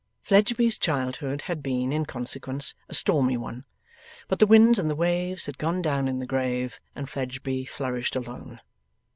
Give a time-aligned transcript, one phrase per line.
[0.23, 3.65] Fledgeby's childhood had been, in consequence, a stormy one;
[4.27, 8.15] but the winds and the waves had gone down in the grave, and Fledgeby flourished
[8.15, 8.61] alone.